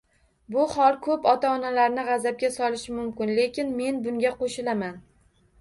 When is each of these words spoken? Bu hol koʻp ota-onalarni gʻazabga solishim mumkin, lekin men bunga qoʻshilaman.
Bu 0.53 0.63
hol 0.71 0.95
koʻp 1.07 1.27
ota-onalarni 1.33 2.05
gʻazabga 2.07 2.51
solishim 2.57 2.97
mumkin, 3.03 3.35
lekin 3.41 3.71
men 3.83 4.03
bunga 4.07 4.33
qoʻshilaman. 4.41 4.99